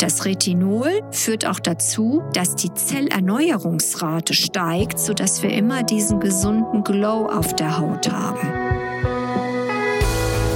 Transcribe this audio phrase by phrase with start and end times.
[0.00, 7.26] Das Retinol führt auch dazu, dass die Zellerneuerungsrate steigt, sodass wir immer diesen gesunden Glow
[7.26, 8.48] auf der Haut haben.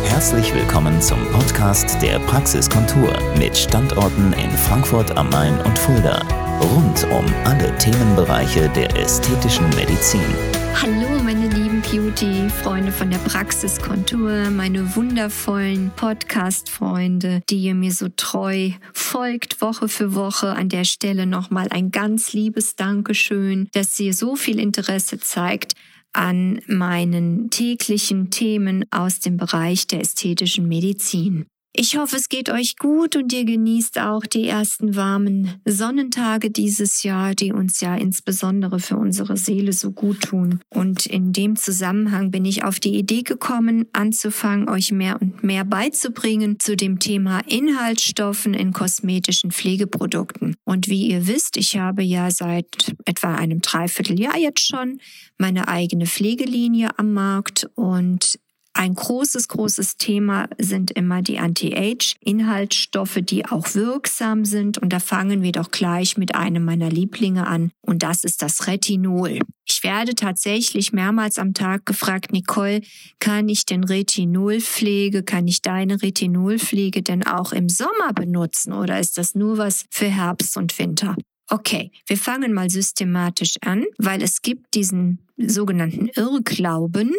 [0.05, 6.23] Herzlich willkommen zum Podcast der Praxiskontur mit Standorten in Frankfurt am Main und Fulda.
[6.63, 10.64] Rund um alle Themenbereiche der ästhetischen Medizin.
[10.83, 18.71] Hallo meine lieben Beauty-Freunde von der Praxiskontur, meine wundervollen Podcast-Freunde, die ihr mir so treu
[18.93, 20.51] folgt Woche für Woche.
[20.51, 25.75] An der Stelle nochmal ein ganz liebes Dankeschön, dass ihr so viel Interesse zeigt
[26.13, 31.47] an meinen täglichen Themen aus dem Bereich der ästhetischen Medizin.
[31.77, 37.03] Ich hoffe, es geht euch gut und ihr genießt auch die ersten warmen Sonnentage dieses
[37.03, 40.61] Jahr, die uns ja insbesondere für unsere Seele so gut tun.
[40.69, 45.65] Und in dem Zusammenhang bin ich auf die Idee gekommen, anzufangen, euch mehr und mehr
[45.65, 50.55] beizubringen zu dem Thema Inhaltsstoffen in kosmetischen Pflegeprodukten.
[50.63, 55.01] Und wie ihr wisst, ich habe ja seit etwa einem Dreivierteljahr jetzt schon
[55.39, 58.39] meine eigene Pflegelinie am Markt und
[58.77, 64.79] ein großes, großes Thema sind immer die Anti-Age-Inhaltsstoffe, die auch wirksam sind.
[64.79, 67.71] Und da fangen wir doch gleich mit einem meiner Lieblinge an.
[67.83, 69.39] Und das ist das Retinol.
[69.65, 72.81] Ich werde tatsächlich mehrmals am Tag gefragt, Nicole,
[73.21, 79.17] kann ich denn Retinolpflege, kann ich deine Retinolpflege denn auch im Sommer benutzen oder ist
[79.19, 81.17] das nur was für Herbst und Winter?
[81.51, 87.13] Okay, wir fangen mal systematisch an, weil es gibt diesen sogenannten Irrglauben,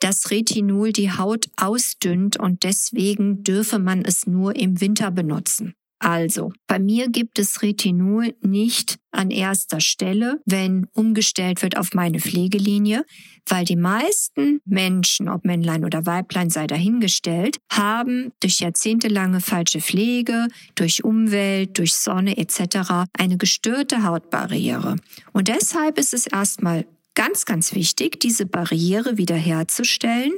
[0.00, 5.74] dass Retinol die Haut ausdünnt und deswegen dürfe man es nur im Winter benutzen.
[6.00, 12.20] Also, bei mir gibt es Retinol nicht an erster Stelle, wenn umgestellt wird auf meine
[12.20, 13.04] Pflegelinie,
[13.46, 20.48] weil die meisten Menschen, ob Männlein oder Weiblein sei dahingestellt, haben durch jahrzehntelange falsche Pflege,
[20.74, 23.06] durch Umwelt, durch Sonne etc.
[23.12, 24.96] eine gestörte Hautbarriere.
[25.32, 30.32] Und deshalb ist es erstmal ganz, ganz wichtig, diese Barriere wiederherzustellen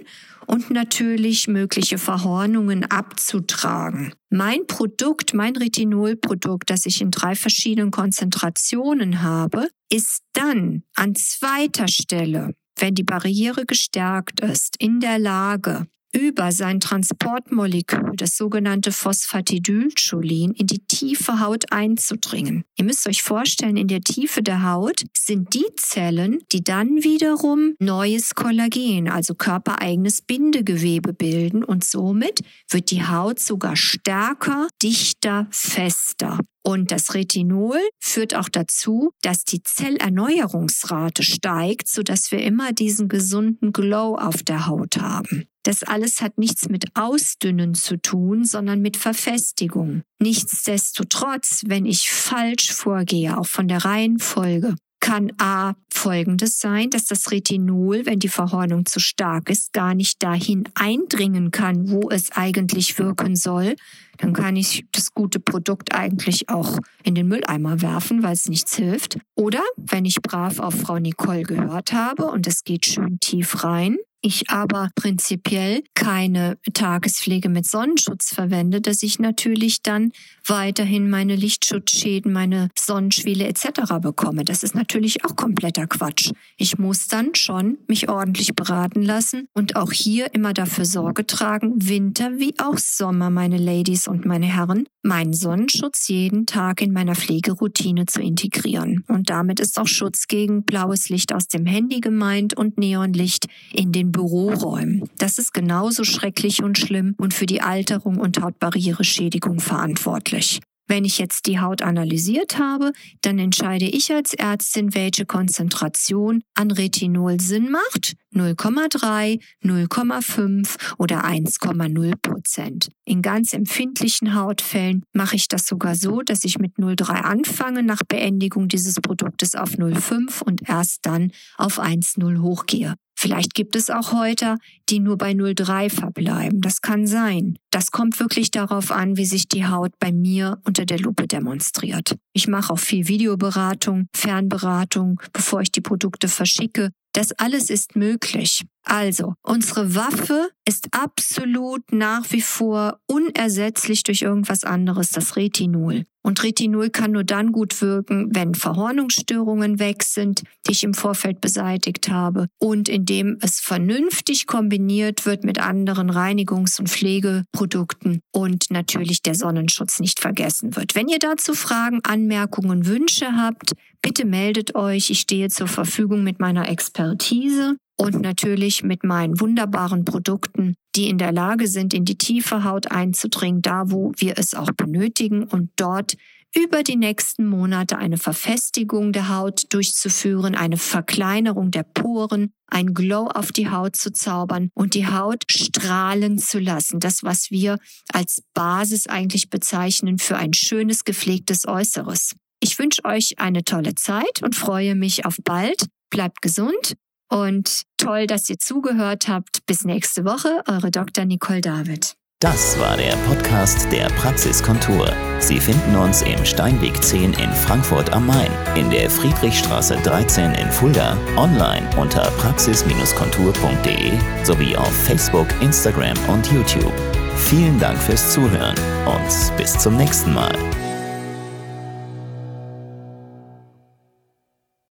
[0.46, 4.12] und natürlich mögliche Verhornungen abzutragen.
[4.30, 11.88] Mein Produkt, mein Retinolprodukt, das ich in drei verschiedenen Konzentrationen habe, ist dann an zweiter
[11.88, 20.52] Stelle, wenn die Barriere gestärkt ist, in der Lage, über sein Transportmolekül, das sogenannte Phosphatidylcholin,
[20.52, 22.64] in die tiefe Haut einzudringen.
[22.76, 27.74] Ihr müsst euch vorstellen, in der Tiefe der Haut sind die Zellen, die dann wiederum
[27.78, 32.40] neues Kollagen, also körpereigenes Bindegewebe bilden und somit
[32.70, 36.38] wird die Haut sogar stärker, dichter, fester.
[36.64, 43.72] Und das Retinol führt auch dazu, dass die Zellerneuerungsrate steigt, sodass wir immer diesen gesunden
[43.72, 45.46] Glow auf der Haut haben.
[45.64, 50.02] Das alles hat nichts mit Ausdünnen zu tun, sondern mit Verfestigung.
[50.20, 57.32] Nichtsdestotrotz, wenn ich falsch vorgehe, auch von der Reihenfolge, kann A folgendes sein, dass das
[57.32, 62.98] Retinol, wenn die Verhornung zu stark ist, gar nicht dahin eindringen kann, wo es eigentlich
[63.00, 63.74] wirken soll.
[64.18, 68.76] Dann kann ich das gute Produkt eigentlich auch in den Mülleimer werfen, weil es nichts
[68.76, 69.18] hilft.
[69.34, 73.98] Oder wenn ich brav auf Frau Nicole gehört habe und es geht schön tief rein,
[74.22, 80.12] ich aber prinzipiell keine Tagespflege mit Sonnenschutz verwende, dass ich natürlich dann
[80.46, 83.98] weiterhin meine Lichtschutzschäden, meine Sonnenschwele etc.
[84.00, 84.44] bekomme.
[84.44, 86.30] Das ist natürlich auch kompletter Quatsch.
[86.56, 91.72] Ich muss dann schon mich ordentlich beraten lassen und auch hier immer dafür Sorge tragen,
[91.76, 97.16] Winter wie auch Sommer, meine Ladies und meine Herren, meinen Sonnenschutz jeden Tag in meiner
[97.16, 99.04] Pflegeroutine zu integrieren.
[99.08, 103.90] Und damit ist auch Schutz gegen blaues Licht aus dem Handy gemeint und Neonlicht in
[103.90, 105.08] den Büroräumen.
[105.18, 110.60] Das ist genauso schrecklich und schlimm und für die Alterung und Hautbarriereschädigung verantwortlich.
[110.88, 112.92] Wenn ich jetzt die Haut analysiert habe,
[113.22, 118.14] dann entscheide ich als Ärztin, welche Konzentration an Retinol Sinn macht.
[118.34, 122.88] 0,3, 0,5 oder 1,0 Prozent.
[123.06, 128.02] In ganz empfindlichen Hautfällen mache ich das sogar so, dass ich mit 0,3 anfange nach
[128.06, 132.96] Beendigung dieses Produktes auf 0,5 und erst dann auf 1,0 hochgehe.
[133.22, 134.58] Vielleicht gibt es auch Häuter,
[134.88, 136.60] die nur bei 0,3 verbleiben.
[136.60, 137.56] Das kann sein.
[137.70, 142.16] Das kommt wirklich darauf an, wie sich die Haut bei mir unter der Lupe demonstriert.
[142.32, 146.90] Ich mache auch viel Videoberatung, Fernberatung, bevor ich die Produkte verschicke.
[147.12, 148.64] Das alles ist möglich.
[148.84, 156.04] Also, unsere Waffe ist absolut nach wie vor unersetzlich durch irgendwas anderes, das Retinol.
[156.24, 161.40] Und Retinol kann nur dann gut wirken, wenn Verhornungsstörungen weg sind, die ich im Vorfeld
[161.40, 169.22] beseitigt habe und indem es vernünftig kombiniert wird mit anderen Reinigungs- und Pflegeprodukten und natürlich
[169.22, 170.94] der Sonnenschutz nicht vergessen wird.
[170.94, 175.10] Wenn ihr dazu Fragen, Anmerkungen, Wünsche habt, bitte meldet euch.
[175.10, 181.18] Ich stehe zur Verfügung mit meiner Expertise und natürlich mit meinen wunderbaren Produkten, die in
[181.18, 185.70] der Lage sind, in die tiefe Haut einzudringen, da wo wir es auch benötigen und
[185.76, 186.16] dort
[186.54, 193.26] über die nächsten Monate eine Verfestigung der Haut durchzuführen, eine Verkleinerung der Poren, ein Glow
[193.28, 197.00] auf die Haut zu zaubern und die Haut strahlen zu lassen.
[197.00, 197.78] Das, was wir
[198.12, 202.34] als Basis eigentlich bezeichnen für ein schönes, gepflegtes Äußeres.
[202.60, 205.86] Ich wünsche euch eine tolle Zeit und freue mich auf bald.
[206.10, 206.96] Bleibt gesund
[207.32, 209.64] und toll, dass ihr zugehört habt.
[209.66, 211.24] Bis nächste Woche, eure Dr.
[211.24, 212.14] Nicole David.
[212.40, 215.08] Das war der Podcast der Praxiskontur.
[215.38, 220.68] Sie finden uns im Steinweg 10 in Frankfurt am Main, in der Friedrichstraße 13 in
[220.68, 226.92] Fulda, online unter praxis-kontur.de sowie auf Facebook, Instagram und YouTube.
[227.36, 228.74] Vielen Dank fürs Zuhören
[229.06, 230.52] und bis zum nächsten Mal.